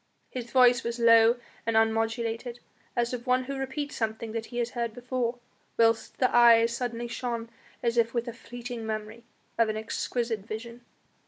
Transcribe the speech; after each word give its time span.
His 0.31 0.49
voice 0.49 0.83
was 0.83 0.97
low 0.97 1.35
and 1.63 1.77
unmodulated, 1.77 2.57
as 2.95 3.13
of 3.13 3.27
one 3.27 3.43
who 3.43 3.55
repeats 3.59 3.95
something 3.95 4.31
that 4.31 4.47
he 4.47 4.57
has 4.57 4.71
heard 4.71 4.95
before, 4.95 5.37
whilst 5.77 6.17
the 6.17 6.35
eyes 6.35 6.75
suddenly 6.75 7.07
shone 7.07 7.51
as 7.83 7.99
if 7.99 8.11
with 8.11 8.27
a 8.27 8.33
fleeting 8.33 8.83
memory 8.83 9.25
of 9.59 9.69
an 9.69 9.77
exquisite 9.77 10.39
vision. 10.39 10.83